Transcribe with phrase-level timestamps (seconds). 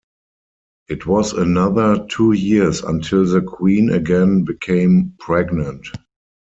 [0.87, 5.89] It was another two years until the Queen again became pregnant.